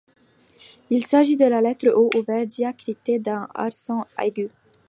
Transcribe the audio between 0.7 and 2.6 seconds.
Il s’agit de la lettre O ouvert